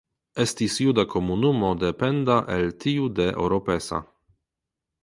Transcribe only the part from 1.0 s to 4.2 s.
komunumo dependa el tiu de Oropesa.